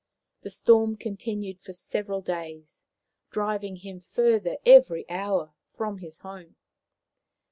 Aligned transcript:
The 0.41 0.49
storm 0.49 0.97
continued 0.97 1.61
for 1.61 1.73
several 1.73 2.21
days, 2.21 2.85
driving 3.29 3.75
him 3.75 3.99
further 3.99 4.57
every 4.65 5.07
hour 5.07 5.53
from 5.73 5.99
his 5.99 6.21
home. 6.21 6.55